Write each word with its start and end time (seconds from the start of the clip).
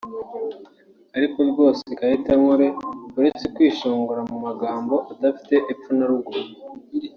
Kandi 1.11 1.25
rwose 1.51 1.83
Kayitenkore 1.97 2.67
uretse 3.17 3.45
kwishongora 3.55 4.21
mu 4.31 4.37
magambo 4.45 4.95
adafite 5.11 5.55
epfo 5.71 5.89
na 5.97 6.05
ruguru 6.09 6.41